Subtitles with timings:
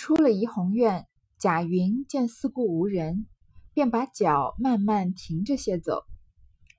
[0.00, 1.06] 出了怡红院，
[1.36, 3.26] 贾云见四顾无人，
[3.74, 6.04] 便把脚慢慢停着些走，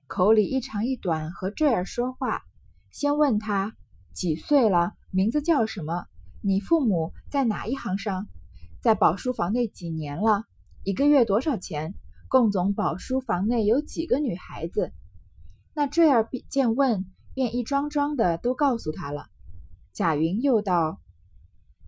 [0.08, 2.42] 口里一长一短和坠儿说话。
[2.90, 3.76] 先问他
[4.12, 6.06] 几岁了，名字叫什么？
[6.40, 8.26] 你父母在哪一行上？
[8.80, 10.42] 在宝书房内几年了？
[10.82, 11.94] 一个月多少钱？
[12.26, 14.92] 共总宝书房内有几个女孩子？
[15.74, 19.28] 那坠儿见问，便一桩桩的都告诉他了。
[19.92, 20.98] 贾云又道。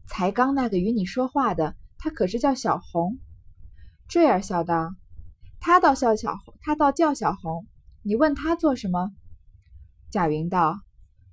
[0.07, 3.19] 才刚那个与你说话的，他可是叫小红。
[4.07, 4.95] 坠儿笑道
[5.61, 7.67] ：“他倒叫小红，他倒叫小红。
[8.03, 9.11] 你问他做什么？”
[10.13, 10.81] 贾云道：“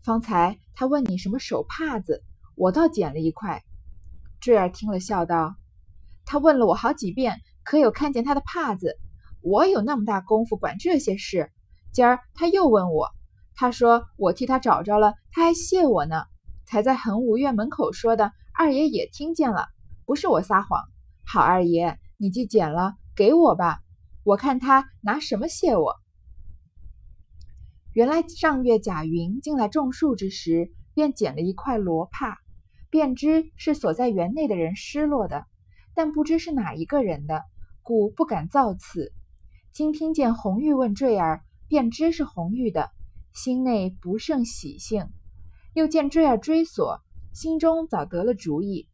[0.04, 2.24] 方才他问你什么手帕子，
[2.56, 3.62] 我倒捡了一块。”
[4.40, 5.56] 坠儿听了笑道
[6.26, 8.98] ：“他问了我好几遍，可有看见他的帕子？
[9.42, 11.52] 我有那么大功夫管这些事？
[11.92, 13.10] 今儿他又问我，
[13.54, 16.24] 他说我替他找着了，他还谢我呢。
[16.66, 19.70] 才在恒武院门口说的。”二爷也听见了，
[20.06, 20.82] 不是我撒谎。
[21.26, 23.80] 好，二爷，你既捡了，给我吧，
[24.24, 25.96] 我看他拿什么谢我。
[27.94, 32.38] 原来上月贾云进来种树之时，便捡了一块罗帕，
[32.90, 35.46] 便知是所在园内的人失落的，
[35.94, 37.44] 但不知是哪一个人的，
[37.82, 39.14] 故不敢造次。
[39.72, 42.92] 今听见红玉问坠儿，便知是红玉的，
[43.34, 45.10] 心内不胜喜兴，
[45.74, 47.02] 又见坠儿追索。
[47.34, 48.88] 心中早得了主意，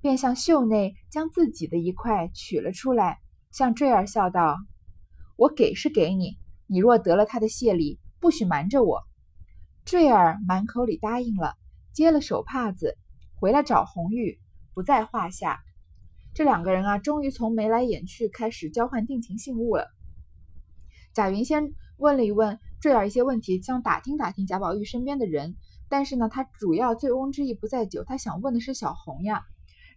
[0.00, 3.18] 便向袖内将自己的一块取了出来，
[3.50, 4.56] 向坠儿笑道
[5.36, 9.02] ：“我给是给你，你若得了他的谢礼，不许瞒着我。”
[9.84, 11.54] 坠儿满口里答应了，
[11.92, 12.96] 接了手帕子，
[13.34, 14.38] 回来找红玉，
[14.72, 15.58] 不在话下。
[16.32, 19.88] 这两个人啊，终于从眉来眼去开始交换定情信物了。
[21.12, 25.56] 贾云先问了一问坠儿一些问题，想打听打听贾宝玉身边的人。
[25.90, 29.42] 但是呢，他主要醉翁之意不在酒，他想问的是小红呀。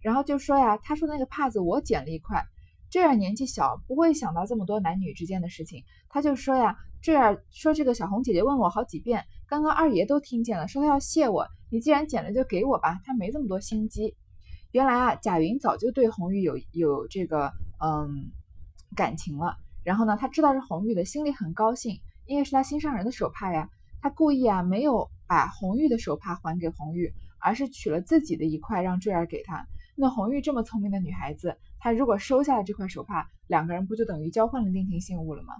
[0.02, 2.44] 然后就说呀，他说那个帕子我捡了一块。
[2.90, 5.82] 坠儿年纪小，不会想到这么多男女之间的事情。
[6.08, 11.46] 他就说呀，坠儿说这个小红姐姐问我好几遍，刚刚二爷都听见了，说他要谢我。
[11.70, 14.14] 你既然捡了，就给我吧，他没这么多心机。
[14.72, 18.30] 原来啊，贾云早就对红玉有有这个嗯
[18.94, 19.56] 感情了。
[19.84, 23.68] 然后呢，他知道是红玉的，心里很高兴，因为是他心上人的手帕呀。
[24.04, 25.10] 他故意啊，没有。
[25.26, 29.66] 把红玉的手帕还给红玉，而是取了自己的一块让坠儿给他。
[29.96, 35.54] 那红玉这么聪明的女孩子，她如果收下了这块手帕，两个人不就等于交换了定情信物了吗？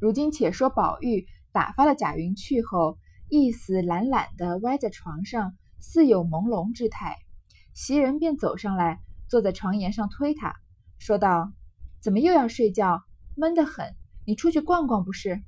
[0.00, 2.96] 如今且说宝玉打发了贾云去后，
[3.28, 7.18] 意思懒懒的歪在床上，似有朦胧之态。
[7.74, 10.56] 袭人便走上来，坐在床沿上推他，
[10.98, 11.52] 说道
[12.00, 13.02] ：“怎么又要睡觉？
[13.36, 15.42] 闷得很，你出去逛逛不是？”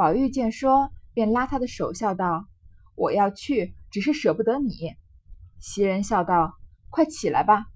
[0.00, 0.90] 宝玉见说。
[1.12, 2.46] 便拉他的手，笑道
[2.94, 4.96] ：“我要去，只是舍不得你。”
[5.58, 6.56] 袭人笑道
[6.88, 7.66] ：“快起来吧。”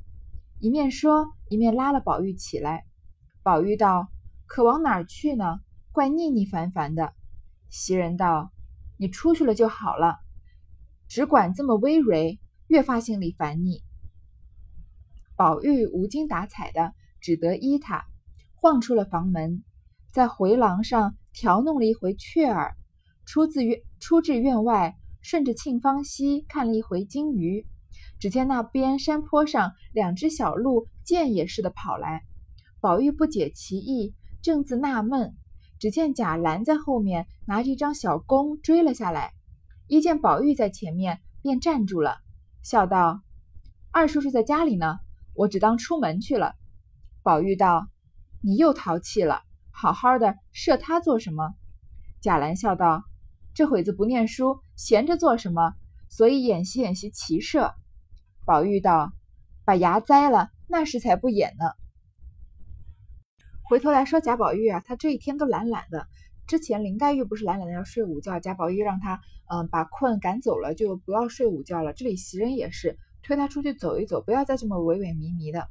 [0.60, 2.86] 一面说，一面拉了宝玉起来。
[3.42, 4.08] 宝玉道
[4.46, 5.58] ：“可往哪儿去呢？
[5.92, 7.12] 怪腻腻烦烦的。”
[7.68, 8.52] 袭人道
[8.96, 10.20] ：“你出去了就好了，
[11.08, 13.82] 只管这么微蕤，越发心里烦腻。”
[15.36, 18.06] 宝玉无精打采的，只得依他，
[18.54, 19.64] 晃出了房门，
[20.12, 22.76] 在回廊上调弄了一回雀儿。
[23.26, 27.66] 出自院，出至院外，顺着沁芳溪看了一回金鱼。
[28.18, 32.22] 只见那边山坡上两只小鹿，箭也似的跑来。
[32.80, 35.34] 宝玉不解其意，正自纳闷，
[35.78, 39.32] 只见贾兰在后面拿着一张小弓追了下来。
[39.88, 42.18] 一见宝玉在前面，便站住了，
[42.62, 43.22] 笑道
[43.92, 44.98] ：“二叔叔在家里呢，
[45.34, 46.54] 我只当出门去了。”
[47.22, 47.88] 宝玉道
[48.42, 49.42] ：“你又淘气了，
[49.74, 51.52] 好好的射他做什么？”
[52.22, 53.04] 贾兰笑道。
[53.56, 55.74] 这会子不念书，闲着做什么？
[56.08, 57.72] 所以演习演习骑射。
[58.44, 59.12] 宝玉道
[59.64, 61.66] ：“把牙栽了，那时才不演呢。”
[63.62, 66.08] 回头来说贾宝玉啊，他这一天都懒懒的。
[66.48, 71.92] 之前林黛玉不是懒懒的要睡午觉，贾宝玉让他嗯把困赶走了，就不要睡午觉了。
[71.92, 75.68] 这里袭人也是推他出去走一走，不要再这么萎萎靡靡的。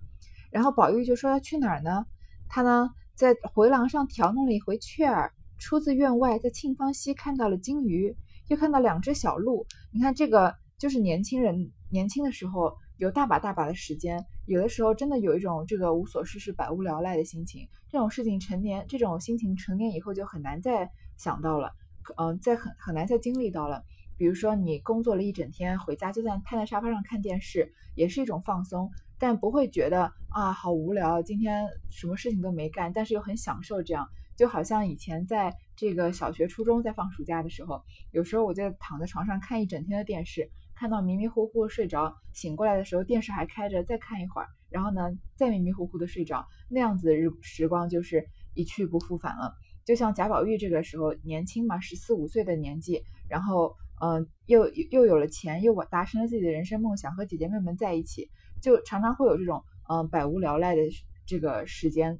[0.51, 2.05] 然后宝玉就说要去哪儿呢？
[2.47, 5.31] 他呢在回廊上调弄了一回雀儿。
[5.60, 8.13] 出自院外，在沁芳溪看到了金鱼，
[8.50, 9.65] 又看到两只小鹿。
[9.94, 17.65] 你看，这个就是年轻人年轻的时候有大把大把的时间，有的时候真的有一种这个无所事事、百无聊赖的心情。
[17.89, 21.71] 这种事情成年，这种心情成年以后就很难再想到了，
[22.18, 23.83] 嗯，再很很难再经历到了。
[24.18, 28.92] 比如说，你工作了一整天，回家就算瘫在沙发上看电视，也是一种放松，
[29.23, 34.05] 但不会觉得啊好无聊，今天什么事情都没干，但是又很享受这样。
[34.35, 37.81] 就好像以前在这个小学、初中在放暑假的时候，
[38.11, 49.53] 有时候我就躺在床上看一整天的电视，看到迷迷糊糊睡着，醒过来的时候电视还开着，再看一会儿，然后呢再迷迷糊糊的睡着，那样子日时光就是一去不复返了。
[49.85, 58.29] 就像贾宝玉这个时候年轻嘛，十四五岁的年纪，然后嗯又又有了钱，又达成了自己的人生梦想，和姐姐妹妹在一起，
[58.63, 60.81] 就常常会有这种嗯百无聊赖的
[61.27, 62.19] 这个时间。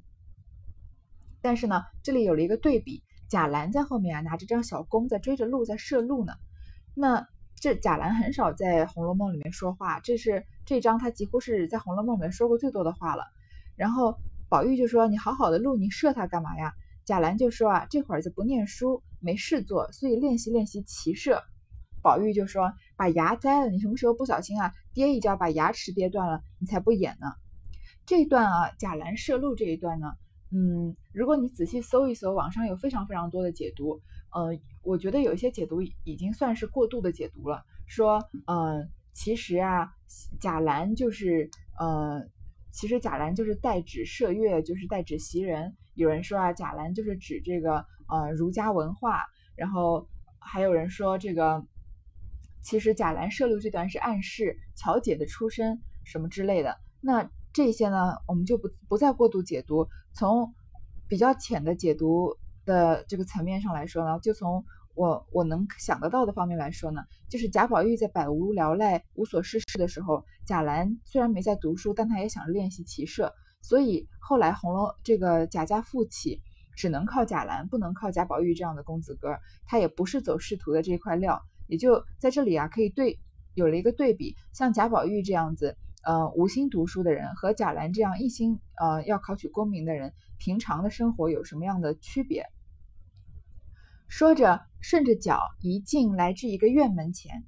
[1.40, 6.34] 但是呢，这里有了一个对比，贾兰在后面啊拿着张小弓在追着鹿在射鹿呢。
[6.94, 7.26] 那
[7.56, 13.24] 这贾兰很少在《红楼梦》里面说话，这是这章他几乎是在《红楼梦》里面说过最多的话了。
[13.74, 14.16] 然后
[14.48, 16.74] 宝玉就说：“你好好的鹿，你射它干嘛呀？”
[17.04, 21.42] 贾兰就说：“啊，这会儿子不念书，没事做，所以练习练习骑射。”
[22.04, 27.26] 宝玉就说：“把牙栽了，你什么时候不小心啊，跌一跤把牙齿跌断了，你才不演呢。”
[28.04, 30.12] 这一段啊，贾兰射鹿这一段呢。
[30.52, 34.02] 嗯，如果你仔细搜一搜，网上有非常非常多的解读。
[34.34, 37.64] 呃，我觉得有一些解读已经算是过度的解读了。
[37.86, 39.90] 说，呃，其实啊，
[40.38, 41.48] 贾兰就是
[41.80, 42.22] 呃，
[42.70, 45.74] 其实贾兰就是代指麝月，就是代指袭人。
[45.94, 49.24] 有人说啊，贾兰就是指这个呃儒家文化。
[49.56, 50.08] 然后
[50.40, 51.64] 还有人说这个，
[52.64, 56.76] 其实贾兰射鹿这段是暗示乔姐的出身什么之类的。
[57.00, 57.30] 那。
[57.56, 59.86] 这些呢，我们就不不再过度解读。
[60.12, 60.52] 从
[61.06, 64.64] 比较浅的解读的这个层面上来说呢，就从
[64.96, 73.32] 我我能想得到的方面来说呢，就是贾宝玉在百无聊赖、无所事事的时候，贾兰虽然没在读书，但他也想练习骑射。
[73.62, 76.42] 所以后来红楼这个贾家富起，
[76.74, 79.38] 只能靠贾兰，不能靠贾宝玉这样的公子哥。
[79.64, 83.18] 他也不是走仕途的这块料，也就在这里啊，可以对
[83.54, 85.76] 有了一个对比，像贾宝玉这样子。
[86.06, 92.44] 呃，无心读书的人和贾兰这样一心呃要考取功名的人，平常的生活有什么样的区别？
[94.06, 97.44] 说着，顺着脚一径来至一个院门前，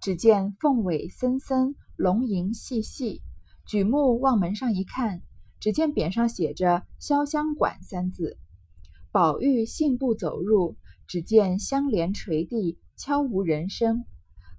[0.00, 3.22] 只见凤尾森森，龙吟细细。
[3.66, 5.22] 举目往门上一看，
[5.60, 8.36] 只见匾上写着“潇湘馆”三字。
[9.12, 10.76] 宝玉信步走入，
[11.06, 14.04] 只见香帘垂地，悄无人声。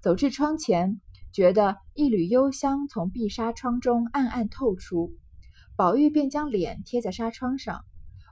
[0.02, 1.00] 走至窗前。
[1.32, 5.14] 觉得一缕幽香从碧纱窗中暗暗透出，
[5.76, 7.86] 宝玉便将脸贴在纱窗上，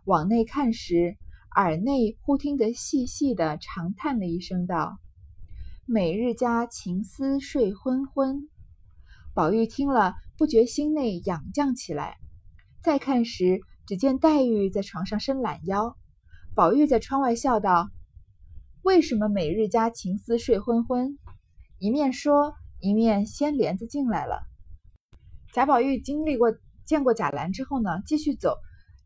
[0.05, 1.17] 往内看时，
[1.55, 4.99] 耳内忽听得细细的长叹了一声，道
[5.87, 8.47] ：“每日家情思睡昏昏。”
[9.33, 12.17] 宝玉听了，不觉心内痒痒起来。
[12.83, 15.97] 再看时，只见黛玉在床上伸懒腰，
[16.53, 17.89] 宝玉在窗外笑道
[18.83, 21.17] ：“为什么每日家情思睡昏昏？”
[21.79, 22.53] 一面说。
[22.83, 24.41] 一面掀帘子进来了。
[25.53, 26.51] 贾宝玉经历过
[26.83, 28.57] 见过贾兰之后呢，继续走，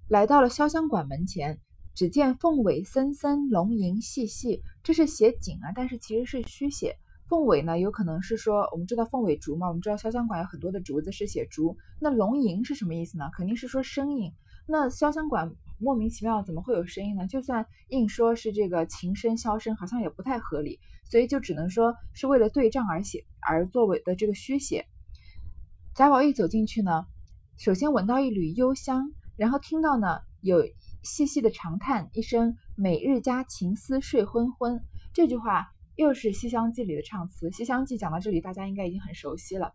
[0.08, 1.60] 来到了潇湘馆门前，
[1.94, 4.62] 只见凤尾森森，龙吟细细。
[4.82, 6.96] 这是写景啊，但是其实是虚写。
[7.28, 11.76] 凤尾呢，有可能是说，我们知道凤尾竹嘛，我们知道潇湘馆有很多的竹子是写竹。
[12.00, 13.30] 那龙吟是什么意思呢？
[13.36, 14.32] 肯定是说声音。
[14.68, 17.28] 那潇湘馆莫名其妙怎么会有声音呢？
[17.28, 20.80] 就算硬说是这个琴声、箫声，好像也不太合理。
[21.08, 24.88] 所以就只能说是为了对仗而写，而作为的这个虚写。
[25.94, 27.06] 贾宝玉走进去呢，
[27.58, 30.64] 首先闻到一缕幽香，然后听到呢有
[31.04, 34.84] 细细的长叹一声：“每日家情思睡昏昏。”
[35.14, 37.50] 这句话又是《西厢记》里的唱词。
[37.56, 39.74] 《西厢记》讲到这里，大家应该已经很熟悉了。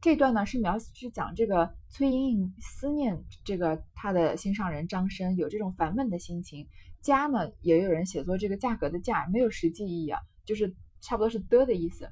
[0.00, 6.66] 这段呢是描是讲这个崔莺莺思念这个她的心上人张生，有这种烦闷的心情。
[7.02, 10.20] 家呢也有人写作这个价格的价，没有实际意义啊。
[10.46, 12.08] 就是差不多是的的意思。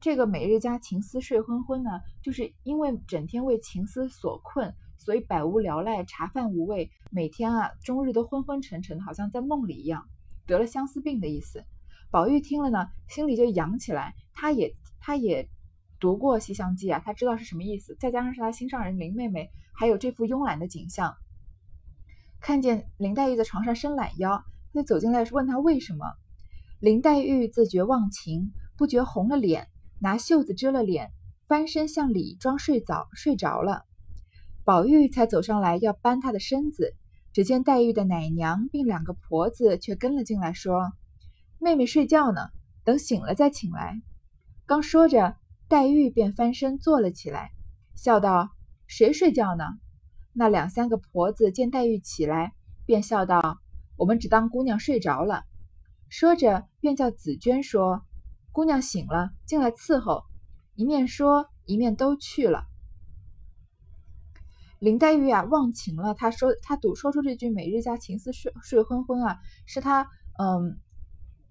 [0.00, 1.90] 这个每日家情思睡昏昏呢，
[2.22, 10.06] 就是因为整天为情思所困，所以百无聊赖，茶饭无味，每天啊终日都昏昏沉沉，好像在梦里一样，
[10.46, 11.64] 得了相思病的意思。
[12.10, 14.14] 宝玉听了呢，心里就痒起来。
[14.32, 15.48] 他也他也
[15.98, 17.96] 读过《西厢记》啊，他知道是什么意思。
[17.98, 21.14] 再加上是他心上人林妹妹，还有这幅慵懒的景象，
[22.40, 26.06] 看见林黛玉在床上伸懒腰，他就走进来问她为什么。
[26.80, 31.10] 林黛玉自觉忘情，不觉红了脸，拿袖子遮了脸，
[31.48, 33.84] 翻身向里装睡早睡着了。
[34.64, 36.94] 宝玉才走上来要搬她的身子，
[37.32, 40.92] 只见黛玉的奶娘并两个婆子却跟了进来，说
[41.58, 42.50] ：“妹妹睡觉呢，
[42.84, 44.02] 等醒了再请来。”
[44.66, 45.36] 刚说着，
[45.68, 47.50] 黛玉便翻身坐了起来，
[47.94, 48.50] 笑道
[48.86, 49.64] ：“谁睡觉呢？”
[50.32, 52.52] 那两三个婆子见黛玉起来，
[52.84, 53.58] 便笑道
[53.96, 55.44] ：“我们只当姑娘睡着了。”
[56.08, 58.02] 说着，便叫紫娟说
[58.52, 60.22] ：“姑娘醒了，进来伺候。”
[60.76, 62.66] 一面说，一面都去了。
[64.78, 66.12] 林黛玉啊，忘情了。
[66.12, 70.78] 她说：“她赌说出这句‘每日家情思睡睡昏昏’啊，是她嗯，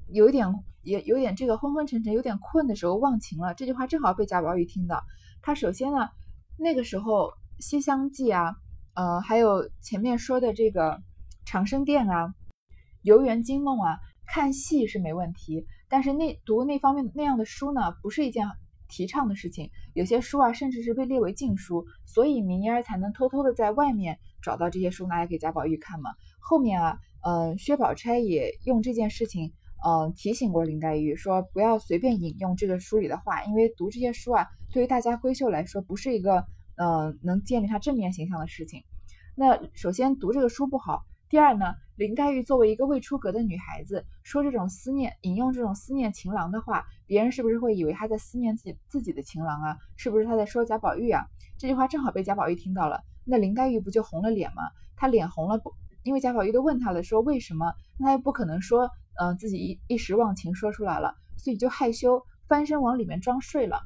[0.07, 0.47] 有一点
[0.83, 3.53] 也有点这个昏昏沉沉，有点困的时候忘情了。
[3.55, 5.03] 这句话正好被贾宝玉听到。
[5.41, 6.09] 他首先呢，
[6.57, 8.55] 那个时候《西厢记》啊，
[8.93, 11.01] 呃，还有前面说的这个
[11.45, 12.33] 长生殿啊、
[13.01, 13.97] 游园惊梦啊，
[14.27, 18.47] 看戏是没问题，但是那读那方面那样的书呢，不是一件
[18.87, 19.71] 提倡的事情。
[19.95, 26.11] 有些书啊，甚至是被列为禁书，所以明儿才能偷偷的在外面找到这些书拿来给贾宝玉看嘛。
[26.39, 29.51] 后面啊，呃，薛宝钗也用这件事情。
[29.87, 36.43] 嗯，提醒过林黛玉说不要随便引用这个书里的话，因为读这些书啊，对于大家闺秀来说不是一个
[36.75, 38.81] 呃能建立她正面形象的事情。
[39.35, 49.77] 那首先读这个书不好，第二呢，林黛玉作为一个未出阁的女孩子，说这种思念，引用这种思念情郎的话，别人是不是会以为她在思念自己自己的情郎啊？
[49.95, 51.27] 是不是她在说贾宝玉啊？
[51.59, 54.63] 这句话正好被贾宝玉听到了，那林黛玉不就红了脸吗？
[54.95, 55.75] 她脸红了不？
[56.05, 57.73] 因为贾宝玉都问她了，说为什么？
[57.97, 58.89] 那她又不可能说。
[59.17, 63.79] 嗯，自己一一时忘情说出来了，所以就害羞翻身往里面装睡了。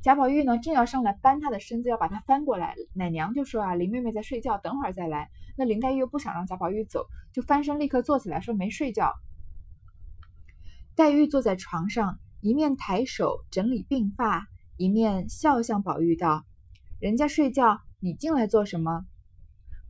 [0.00, 5.28] 贾宝玉呢，正要上来搬他的身子，要把他翻过来，奶娘就说啊，林妹妹在睡觉，等会儿再来。
[5.56, 9.12] 那林黛玉又不想让贾宝玉走，就翻身立刻坐起来，说没睡觉。
[10.94, 14.46] 黛玉坐在床上，一面抬手整理鬓发，
[14.76, 16.44] 一面笑向宝玉道
[17.00, 19.04] ：“人家睡觉，你进来做什么？”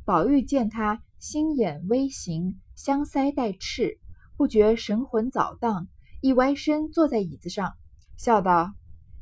[0.04, 3.98] 宝玉见他心眼微行，香腮带赤。
[4.36, 5.86] 不觉神魂早荡，
[6.20, 7.74] 一歪身坐在椅子上，
[8.16, 8.74] 笑道：“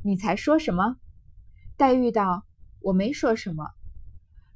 [0.02, 0.96] 你才说什么？”
[1.76, 2.44] 黛玉道
[2.80, 3.66] ：“我没说什么。”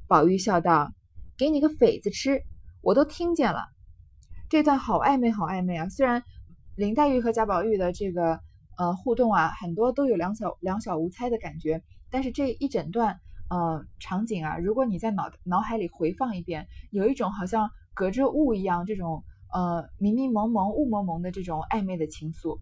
[0.09, 0.93] 宝玉笑道
[1.37, 2.43] ：“给你个匪子吃，
[2.81, 3.67] 我都听见了。”
[4.49, 5.89] 这段好暧昧，好暧昧啊！
[5.89, 6.25] 虽然
[6.75, 8.41] 林黛玉和贾宝玉的这个
[8.79, 19.25] 呃互动啊，很多都有两小两小无猜的感觉，但是这一整段呃场景啊，如果你在脑脑海里回放一遍，有一种好像隔着雾一样这种。
[19.55, 22.59] 呃，迷迷蒙蒙、雾蒙蒙的这种暧昧的情愫。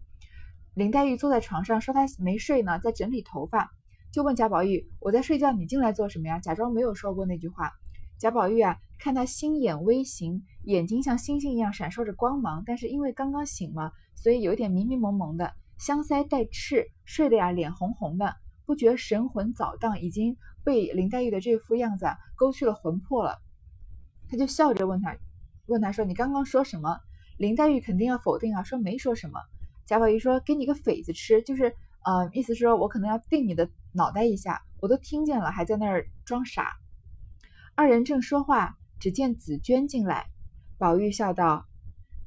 [0.75, 3.71] 林黛玉坐在床上，说她没睡呢，在整理头发，
[4.13, 7.71] 就问贾宝玉：“我在睡觉，你进来做什么呀？”假装没有说过那句话。
[8.19, 23.39] 贾宝玉啊，看他心眼微行，眼睛像星星一样闪烁着光芒，但是因为刚刚醒嘛，所以有点迷迷蒙蒙的，香腮带赤，睡得呀脸红红的，不觉神魂早荡，已经被林黛玉的这副样子啊勾去了魂魄了。
[24.27, 25.15] 他就笑着问他。
[25.67, 26.99] 问他说：“你刚刚说什么？”
[27.37, 29.39] 林黛玉肯定要否定啊，说没说什么。
[29.85, 36.75] 贾宝玉说：“给你个匪子吃，就是呃，意思说我可能要定你的脑袋一下，我都听见了，还在那儿装傻。”
[37.75, 40.27] 二人正说话，只见紫娟进来。
[40.77, 41.65] 宝玉笑道：“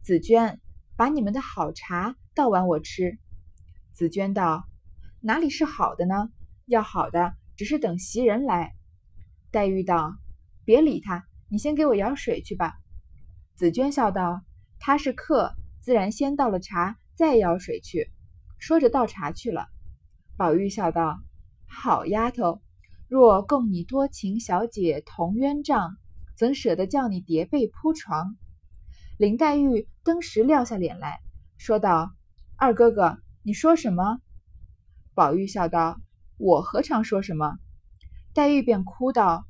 [0.03, 0.61] 紫娟，
[0.97, 3.19] 把你们的好茶倒碗我吃。”
[3.95, 4.69] 紫娟道
[5.21, 6.31] ：“哪里是好的呢？
[6.67, 8.73] 要好的，只是等袭人来。”
[9.53, 10.17] 黛玉道
[10.65, 12.73] ：“别理他，你先给我舀水去吧。”
[13.57, 14.43] 紫娟笑道
[14.81, 18.11] ：“他是客，自然先倒了茶，再舀水去。”
[18.59, 19.69] 说着倒茶去了。
[20.37, 21.21] 宝玉笑道
[21.69, 22.63] ：“好丫头，
[23.09, 25.97] 若供你多情小姐同鸳帐，
[26.37, 28.37] 怎舍得叫你叠被铺床？”
[29.19, 31.19] 林黛玉登时撂下脸来
[31.57, 32.13] 说道
[32.57, 34.21] ：“二哥哥，你说什么？”
[35.15, 36.01] 宝玉笑道
[36.39, 37.59] ：“我何尝说什么？”
[38.33, 39.45] 黛玉便哭道：“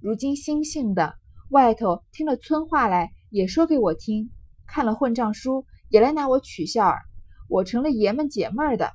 [0.00, 1.16] 如今心性的，
[1.50, 4.30] 外头听了村话来。”也说给我听，
[4.66, 7.02] 看了混账书，也来拿我取笑儿。
[7.46, 8.94] 我成了爷们解闷儿的，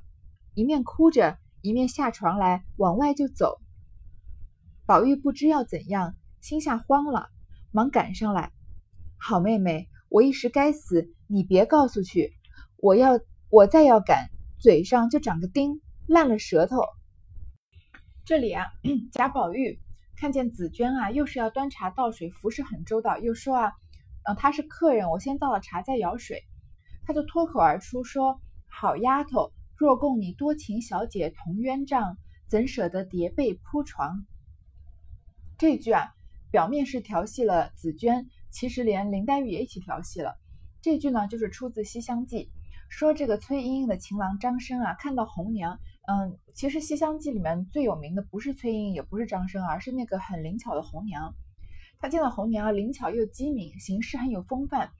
[0.54, 3.60] 一面哭着，一面下床来，往外就走。
[4.86, 7.28] 宝玉不知要怎样，心下慌了，
[7.70, 8.50] 忙赶上来。
[9.18, 12.32] 好妹妹，我一时该死，你别告诉去。
[12.78, 16.78] 我要我再要赶，嘴上就长个钉，烂了舌头。
[18.24, 18.64] 这里啊，
[19.12, 19.78] 贾宝玉
[20.16, 23.72] 看见紫娟啊，又是要端茶倒水，服侍很周到，又说啊。
[24.22, 26.42] 嗯，他是客人，我先倒了茶，再舀水。
[27.04, 32.16] 他就脱口而出说：“好丫头，若供你多情小姐同鸳帐，
[32.48, 34.24] 怎舍得叠被铺床？”
[35.58, 36.14] 这句啊，
[36.50, 40.38] 表面是调戏了紫娟，其实连林黛玉也一起调戏了。
[40.80, 42.38] 这句呢，就是出自《西厢记》，
[42.88, 51.34] 说这个崔莺莺的情郎张生啊，看到红娘，嗯，其实《西厢记》里面最有名的不是崔莺莺，也不是张生，而是那个很灵巧的红娘。
[51.98, 54.90] 他见到红娘，灵巧又机敏，行事很有风范，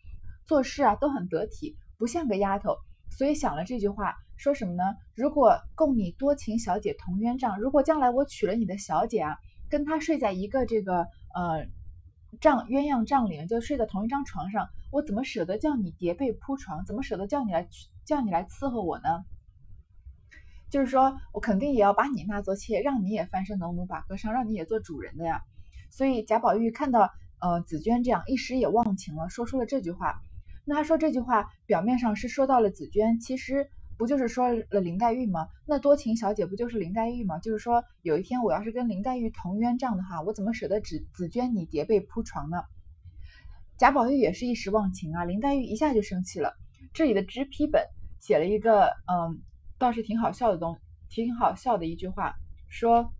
[0.47, 2.77] 做事啊都很得体，不像个丫头，
[3.11, 4.83] 所以想了这句话，说什么呢？
[5.15, 9.37] 如果供你多情小姐同鸳帐，如果将来我娶了你的小姐啊，
[9.69, 11.67] 跟她睡在一个这个呃
[12.41, 16.87] 帐鸳鸯帐里，就睡在同一张床上，我怎么舍得叫你叠被铺床？
[16.87, 17.69] 怎么舍得叫你来
[18.07, 19.23] 叫你来伺候我呢？
[20.71, 25.43] 就是说我肯定也要把你纳做妾，让你也翻身农奴把歌唱，让你也做主人的呀。
[25.91, 30.21] 所以贾宝玉看到呃紫娟这样，一时也忘情了，说出了这句话。
[30.65, 35.47] 那他说这句话表面上是说到了紫娟，其实不就是说了林黛玉吗？
[35.67, 37.39] 那多情小姐不就是林黛玉吗？
[37.39, 42.63] 就是说有一天我要是跟林黛玉同冤账的话，我怎么舍得紫紫娟你叠被铺床呢？
[43.77, 46.55] 贾宝玉也是一时忘情啊，林黛玉一下就生气了。
[46.93, 47.85] 这里的纸批本
[48.21, 49.43] 写了一个，嗯，
[49.79, 50.79] 倒是挺好笑的东，
[51.09, 52.35] 挺好笑的一句话，
[52.69, 53.13] 说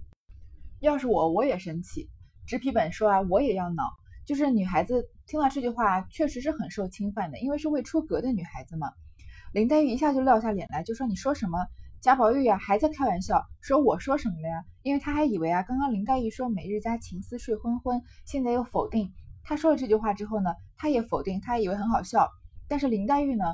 [0.81, 2.09] 要是我我也生气。
[2.47, 3.85] 纸批本说啊，我也要恼。
[4.27, 8.91] 就是女孩子听到这句话，确实是很受侵犯的，因为是未出阁的女孩子嘛。
[9.53, 11.59] 林黛玉一下就撂下脸来，就说你说什么？
[12.01, 14.65] 贾宝玉呀还在开玩笑，说我说什么了呀？
[14.83, 19.13] 因为他还以为啊，刚刚林黛玉说每日家情思睡昏昏，现在又否定。
[19.43, 22.31] 他说了这句话之后呢，他也否定，他以为很好笑。
[22.67, 23.45] 但是林黛玉呢，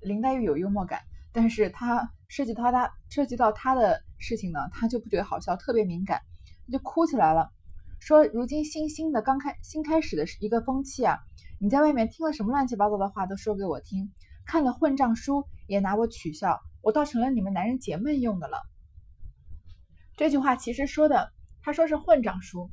[0.00, 1.02] 林黛玉有幽默感，
[1.34, 6.22] 但是他涉及到他涉及到他的事情呢，他就不觉得好笑，特别敏感，
[6.70, 7.50] 就哭起来了，
[7.98, 11.18] 说如今新兴的刚开新开始的一个风气啊，
[11.58, 14.12] 你在外面听了什么乱七八糟的话都说给我听，
[14.46, 18.62] 看了混账书也拿我取笑，我倒成了你们男人解闷用的了。
[20.16, 22.70] 这句话其实说的，他说是混账书。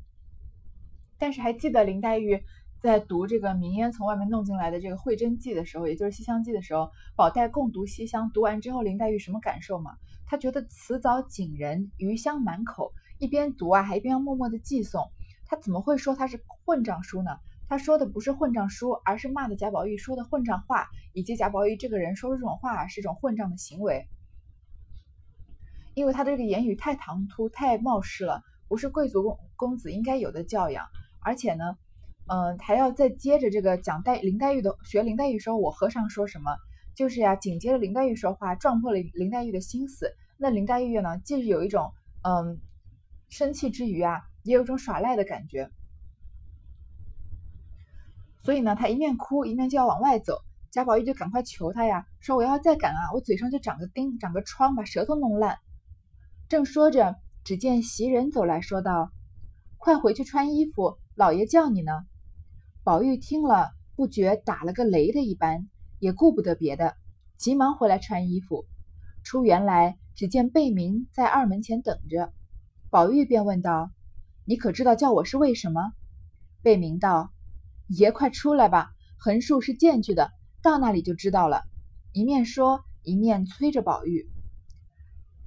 [1.18, 2.42] 但是还记得林黛玉
[2.82, 9.92] 在读这个明烟从外面弄进来的这个《会真记》的时候，也就是《西厢记》的时候，宝黛共读西厢，读完之后，林黛玉什么感受吗？
[10.26, 15.10] 她觉得词藻锦人，余香满口，一边读啊，还一边要默默的寄诵。
[15.46, 17.30] 她怎么会说她是混账书呢？
[17.68, 24.08] 她说的不是混账书，而是骂的贾宝玉说的混账话，以及贾宝玉这个人说出这种话是一种混账的行为。
[25.94, 30.88] 因为他的这个言语太唐突、太冒失了，不是贵族公公子应该有的教养。
[31.20, 31.78] 而且呢，
[32.32, 36.56] 嗯，还要再接着这个讲黛林黛玉的学林黛玉说，我和尚说什么，
[36.94, 40.16] 就是呀，紧接着林黛玉说话，撞破了林黛玉的心思。
[40.38, 42.58] 那林黛玉呢，既是有一种嗯
[43.28, 45.70] 生气之余啊，也有一种耍赖的感觉。
[48.42, 50.38] 所以呢，她一面哭一面就要往外走，
[50.70, 55.58] 贾宝玉就赶快求她呀，说我要再赶啊，我嘴上就长个钉，长个疮，把舌头弄烂。
[56.48, 59.10] 正说着，只见袭人走来说道
[59.76, 61.92] ：“快回去穿衣服。”老爷叫你呢，
[62.84, 65.68] 宝玉听了，不觉打了个雷的一般，
[66.00, 66.96] 也顾不得别的，
[67.36, 68.64] 急忙回来穿衣服。
[69.22, 72.32] 出园来，只见贝明在二门前等着，
[72.90, 73.92] 宝玉便问道
[74.44, 75.92] ：“你可知道叫我是为什么？”
[76.60, 77.30] 贝明道
[77.86, 81.62] ：“爷快出来吧，横竖是见去的，到那里就知道了。”
[82.12, 84.28] 一面说，一面催着宝玉。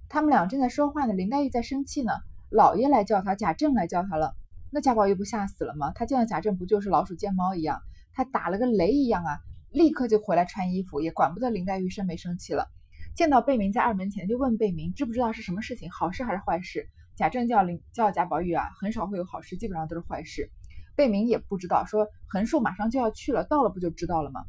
[0.07, 2.13] 他们俩正在说话呢，林黛玉在生气呢，
[2.49, 4.37] 老爷来叫他，贾政来叫他了。
[4.75, 5.93] 那贾宝玉不吓死了吗？
[5.95, 9.39] 他见到贾政不就是老鼠见猫一样，他打了个雷一样啊，
[9.71, 12.67] 立刻就回来穿衣服，也管不得林黛玉生没生气了。
[13.15, 16.89] 见到贝明在二门前，就问贝明知不知道是什么事情，好事还是坏事？
[17.15, 20.51] 贾政叫林叫贾宝玉啊，很少会有好事，基本上都是坏事。
[20.97, 24.43] 贝明也不知道，说横竖马上就要去了，到了不就知道了吗？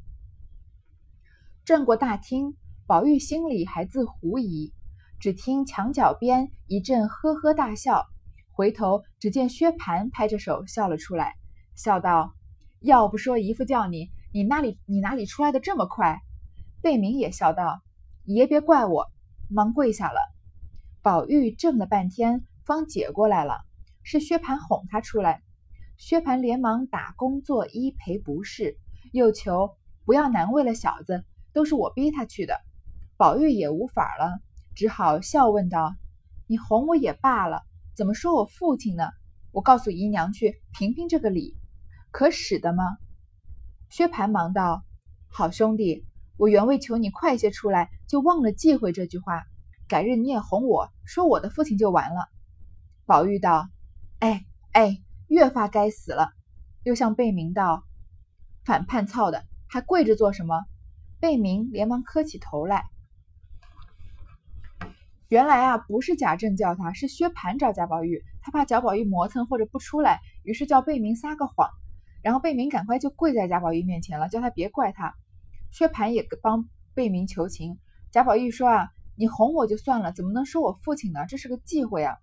[1.65, 2.57] 转过大厅，
[2.89, 4.73] 宝玉心里还自狐疑，
[5.21, 8.09] 只听墙角边一阵呵呵大笑。
[8.57, 11.35] 回头只见薛蟠拍着手笑了出来，
[11.75, 12.33] 笑道
[12.81, 16.23] ：“要不说姨父叫你，你哪里你哪里出来的这么快？”
[16.81, 17.83] 贝明也笑道
[18.25, 19.13] ：“爷别怪我。”
[19.53, 20.19] 忙跪下了。
[21.03, 23.59] 宝玉怔了半天，方解过来了，
[24.03, 25.43] 是薛蟠哄他出来。
[25.99, 28.79] 薛蟠连忙打工作揖赔不是，
[29.13, 32.59] 又求不要难为了小子，都是我逼他去的。
[33.19, 34.41] 宝玉也无法了，
[34.75, 35.95] 只好笑问道
[36.49, 37.65] ：“你哄我也罢了。”
[37.97, 39.05] 怎么说我父亲呢？
[39.53, 41.57] 我告诉姨娘去评评这个理，
[42.11, 42.99] 可使得吗？
[43.89, 44.85] 薛蟠忙道
[45.33, 46.05] ：“好兄弟，
[46.37, 49.45] 我原为求你快些出来，就忘了忌讳这句话。
[49.89, 52.29] 改日你也哄我说我的父亲就完了。”
[53.07, 53.71] 宝玉道
[54.21, 56.33] ：“哎哎，越发该死了。”
[56.85, 57.83] 又向贝明道
[58.63, 60.67] ：“反叛操的，还跪着做什么？”
[61.19, 62.85] 贝明连忙磕起头来。
[65.29, 71.69] 原来啊，不是贾政叫他，是薛蟠找贾宝玉，他怕贾宝玉磨蹭或者不出来，于是叫贝明撒个谎，
[72.23, 75.15] 然后贝明赶快就跪在贾宝玉面前了，叫他别怪他。
[75.73, 77.77] 薛蟠也帮贝明求情，
[78.13, 81.27] 贾宝玉说啊，你哄我就算了，怎么能说我父亲呢？
[81.29, 82.17] 这是个忌讳啊！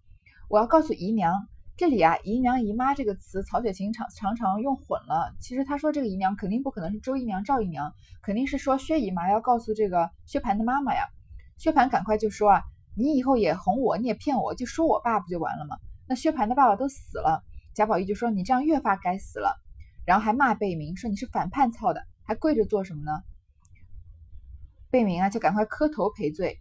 [0.47, 5.35] 我要告诉姨娘，这里啊，姨娘姨妈这个词，曹雪芹常常常用混了。
[5.41, 11.09] 其实他说这个姨娘肯定不可能是周姨娘、赵姨娘，肯定是说薛姨妈要告诉这个薛蟠的妈妈呀。
[11.57, 12.63] 薛蟠赶快就说啊。
[12.95, 15.77] 你以后也哄我，你也骗我，就说我爸不就完了吗？
[16.07, 19.59] 那薛蟠的爸爸都死了，贾宝玉就说你这样越发该死了，
[20.05, 23.23] 然后还骂贝明说你是反叛操的，还跪着做什么呢？
[24.89, 26.59] 贝明啊，就赶快磕头赔罪。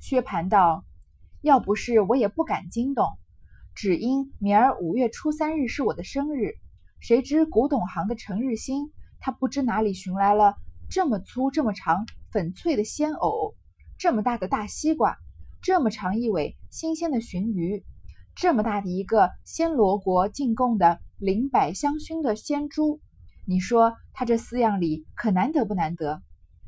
[0.00, 0.84] 薛蟠道
[1.40, 3.06] ：“要不是我也不敢惊动，
[3.74, 6.54] 只因明儿五月初三日是我的生日，
[7.00, 10.56] 谁知古董行的程日新他不知哪里寻来了
[10.90, 13.54] 这么粗这么长粉脆的鲜藕，
[13.98, 15.16] 这么大的大西瓜，
[15.64, 17.86] 这么长一尾新鲜的鲟鱼，
[18.34, 23.00] 这么大的一个暹罗国进贡的灵柏香薰的鲜猪，
[23.46, 26.22] 你说他这四样里可难得不难得？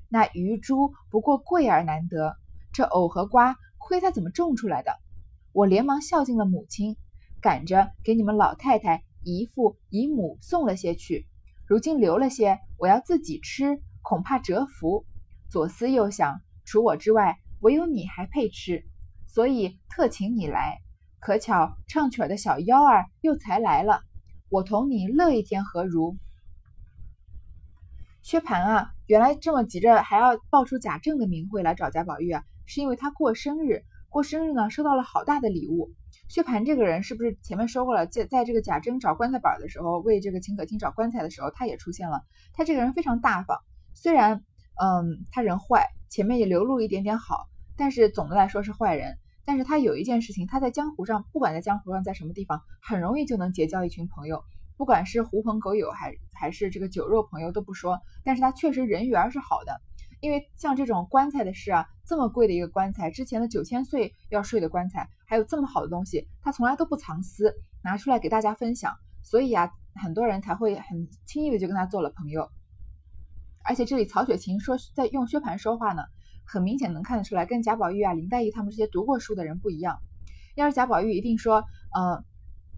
[0.08, 2.38] 那鱼猪不过贵而难得，
[2.72, 4.92] 这藕和瓜亏他怎么种出来的？
[5.52, 6.96] 我连忙孝敬了母亲，
[7.42, 11.26] 赶着给你们老太太、姨父、姨母送了些去。
[11.66, 15.04] 如今留了些，我要自己吃，恐怕折福。
[15.50, 18.84] 左思右想，除我之外，唯有你还配吃，
[19.26, 20.78] 所以特请你来。
[21.18, 24.02] 可巧唱曲儿的小幺儿又才来了，
[24.48, 26.16] 我同你乐一天何如？
[28.22, 35.92] 薛蟠啊，原来这么急着还要报出贾政的名讳来找贾宝玉啊，是因为他过生日，过生日呢收到了好大的礼物。
[36.28, 38.06] 薛蟠这个人是不是前面说过了？
[38.06, 42.20] 在在这个贾政找棺材板的时候，为这个秦可卿找棺材的时候，他也出现了。
[42.52, 43.58] 他这个人非常大方，
[43.94, 44.42] 虽然
[44.80, 49.18] 嗯他人坏，前面也流露一点点好，但是总的来说是坏人。
[49.44, 54.42] 但是他有一件事情，他在江湖上，不管在江湖上在什么地方，很容易就能结交一群朋友，
[54.76, 59.80] 不管是狐朋狗友还还是这个酒肉朋友都不说，但是他确实人缘是好的。
[60.20, 72.50] 因为像这种棺材的事啊，这么贵的一个棺材，之前的九千岁要睡的棺材，还有这么好的东西，他从来都不藏私，拿出来给大家分享，所以啊，很多人才会很轻易的就跟他做了朋友。
[73.68, 76.02] 而且这里曹雪芹说在用薛蟠说话呢，
[76.44, 79.98] 很明显能看得出来，跟贾宝玉啊、林黛玉他们这些读过书的人不一样。
[80.54, 82.24] 要是贾宝玉一定说，呃，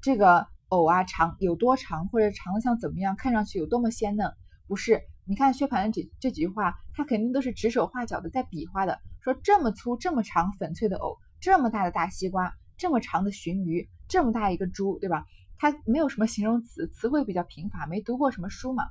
[0.01, 4.33] 这个藕啊长有多长，或者长得像怎么样，看上去有多么鲜嫩，
[4.67, 5.03] 不是。
[5.25, 15.27] 你看薛蟠这这几句话，他肯定都是指手画脚的在比划的，说这么粗这么长粉脆的藕，这么大的大西瓜，这么长的鲟鱼，这么大一个猪，对吧？
[15.59, 18.85] 他没有什么形容词，词汇比较贫乏，没读过什么书嘛。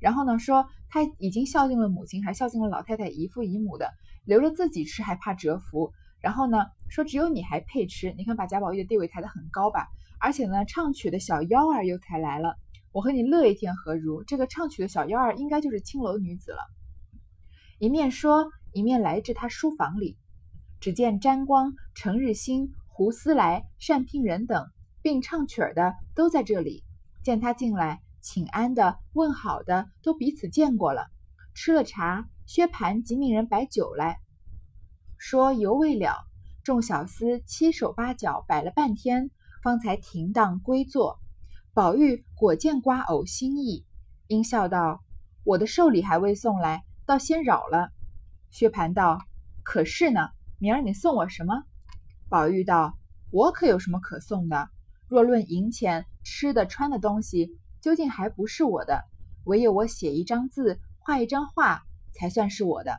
[0.00, 3.90] 然后呢，说他已经孝敬了母亲，还孝敬了老太太、姨父姨母的，
[4.24, 5.92] 留着自己吃还怕折福。
[6.20, 9.88] 然后呢，说只有你还配吃，你看把贾宝玉的地位抬得很高吧？
[10.18, 12.56] 而且呢，唱曲的小幺儿又才来了。
[12.92, 14.22] 我和你乐一天何如？
[14.24, 16.58] 这个唱曲的小幺儿应该就是青楼女子了。
[17.78, 20.16] 一面说，一面来至他书房里，
[20.80, 24.66] 只见沾光、程日新、胡思来、单聘仁等
[25.02, 26.84] 并唱曲儿的都在这里。
[27.24, 31.08] 见他进来，请安的、问好的都彼此见过了。
[31.52, 34.18] 吃了茶，薛蟠即命人摆酒来
[35.18, 36.24] 说犹未了。
[36.62, 39.30] 众小厮七手八脚摆了半天，
[39.62, 41.20] 方才停当归坐。
[41.74, 43.84] 宝玉果见瓜藕心意，
[44.28, 45.04] 应笑道
[45.44, 47.90] ：“我的寿礼还未送来，倒先扰了。”
[48.50, 49.20] 薛蟠道
[49.62, 51.64] ：“可是呢，明儿你送我什么？”
[52.30, 52.96] 宝玉道
[53.30, 54.70] ：“我可有什么可送的？
[55.08, 59.04] 若论银钱、吃的、穿的东西，究竟还不是我的，
[59.44, 61.82] 唯有我写一张字、画一张画，
[62.14, 62.98] 才算是我的。”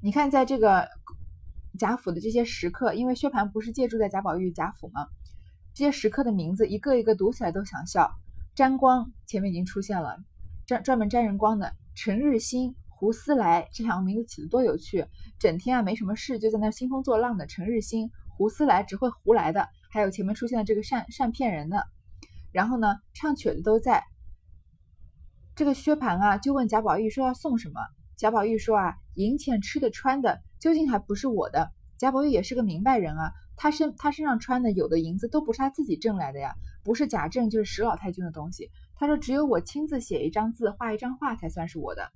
[0.00, 0.88] 你看，在这个
[1.76, 5.08] 贾府的这些食客，因为薛蟠不是借住在贾宝玉贾府吗？
[5.74, 8.08] 这些食客的名字一个一个读起来都想笑。
[8.54, 10.16] 沾光前面已经出现了，
[10.66, 11.74] 专专门沾人光的。
[11.96, 15.04] 陈日新、胡思来这两个名字起的多有趣，
[15.40, 17.48] 整天啊没什么事就在那兴风作浪的。
[17.48, 21.88] 陈日新、胡思来只会胡来的，还有前面出现的这个善善骗人的。
[22.52, 24.04] 然后呢，唱曲的都在。
[25.54, 27.80] 这个薛蟠啊就问贾宝玉说要送什么？
[28.16, 31.70] 贾宝玉说啊，银钱、吃的、穿的，究竟还不是我的。
[31.98, 33.32] 贾宝玉也是个明白人啊。
[33.56, 38.70] 他身他身上穿的有的银子都不是他自己挣来的呀，不是贾政就是史老太君的东西。
[38.94, 42.10] 他说只有我亲自写一张字画一张画才算是我的。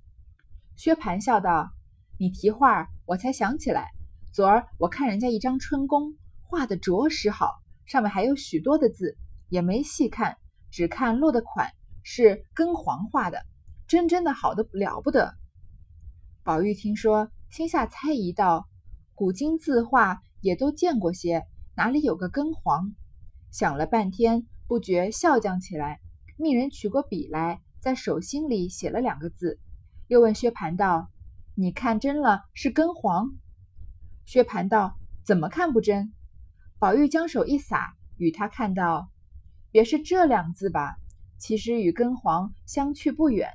[0.75, 1.71] 薛蟠笑道
[2.17, 3.91] ：“你提画，我才想起来，
[4.31, 9.15] 昨儿我看人家一张春宫画的着实好，上面还有许多的字，
[9.49, 10.37] 也没细看，
[10.71, 11.71] 只看落的款
[12.03, 13.45] 是根黄画的，
[13.87, 15.35] 真真的好的了不得。”
[16.43, 18.67] 宝玉听说，心下猜疑道
[19.15, 21.43] ：“古今字画。”也都见过些，
[21.75, 22.93] 哪里有个根黄？
[23.49, 25.99] 想了半天，不觉笑将起来，
[26.37, 29.59] 命人取过笔来，在手心里写了两个字，
[30.05, 31.09] 又问薛蟠道
[31.57, 33.31] ：“你看真了是根黄？”
[34.23, 36.13] 薛蟠道：“怎么看不真？”
[36.77, 39.09] 宝玉将手一撒，与他看到，
[39.75, 40.95] 别是这两字吧？
[41.37, 43.49] 其实与根黄相去不远。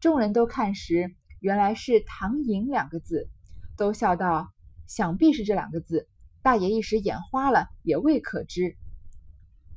[0.00, 3.28] 众人都看时，原来是“唐寅”两个字，
[3.76, 4.52] 都笑道
[4.88, 6.08] ：“想必是这两个字。”
[6.42, 8.76] 大爷一时眼花了，也未可知。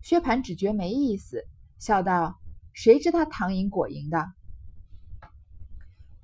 [0.02, 1.46] 薛蟠只觉没意思，
[1.78, 2.40] 笑道
[2.74, 4.32] ：“谁知他唐寅果寅的？”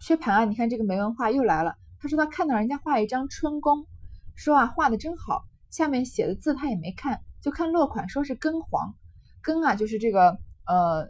[0.02, 1.76] 薛蟠啊，你看这个没文化又来了。
[2.00, 3.86] 他说他看到人家画一张春宫，
[4.34, 8.96] 说啊画的真好，下面写的字他也没看，就看落款，说是根黄。
[9.44, 11.08] 根啊就是这个呃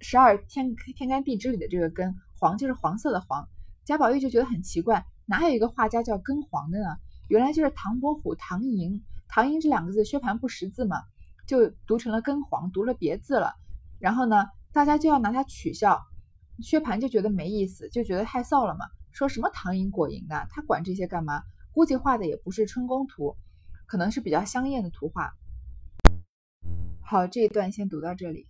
[0.00, 3.46] 十二天天干地支里的这个根，黄就是黄色的黄。
[3.84, 6.86] 贾宝玉就觉得很奇怪，哪有一个画家叫根黄的呢？
[7.28, 11.02] 原来就是唐伯虎唐寅，唐寅这两个字薛蟠不识字嘛，
[11.46, 13.54] 就读成了根黄，读了别字了。
[13.98, 16.00] 然后呢，大家就要拿他取笑，
[16.60, 21.42] 薛蟠就觉得没意思，就觉得太臊了嘛，说什么唐寅果蝇的，他管这些干嘛？
[21.72, 23.36] 估计画的也不是春宫图，
[23.86, 25.34] 可能是比较香艳的图画。
[27.12, 28.46] 好，这一段先读到这里。